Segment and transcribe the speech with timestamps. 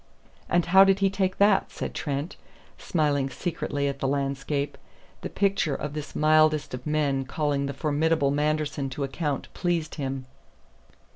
[0.49, 2.35] "And how did he take that?" said Trent,
[2.75, 4.75] smiling secretly at the landscape.
[5.21, 10.25] The picture of this mildest of men calling the formidable Manderson to account pleased him.